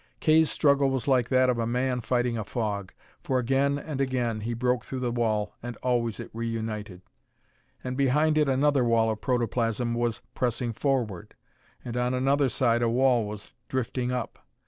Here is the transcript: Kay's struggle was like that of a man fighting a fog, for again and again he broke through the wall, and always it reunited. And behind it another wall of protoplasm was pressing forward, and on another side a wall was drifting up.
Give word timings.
Kay's 0.19 0.49
struggle 0.49 0.89
was 0.89 1.07
like 1.07 1.29
that 1.29 1.47
of 1.47 1.59
a 1.59 1.67
man 1.67 2.01
fighting 2.01 2.35
a 2.35 2.43
fog, 2.43 2.91
for 3.21 3.37
again 3.37 3.77
and 3.77 4.01
again 4.01 4.39
he 4.39 4.55
broke 4.55 4.83
through 4.83 5.01
the 5.01 5.11
wall, 5.11 5.53
and 5.61 5.77
always 5.83 6.19
it 6.19 6.31
reunited. 6.33 7.03
And 7.83 7.95
behind 7.95 8.35
it 8.35 8.49
another 8.49 8.83
wall 8.83 9.11
of 9.11 9.21
protoplasm 9.21 9.93
was 9.93 10.21
pressing 10.33 10.73
forward, 10.73 11.35
and 11.85 11.95
on 11.95 12.15
another 12.15 12.49
side 12.49 12.81
a 12.81 12.89
wall 12.89 13.27
was 13.27 13.51
drifting 13.69 14.11
up. 14.11 14.39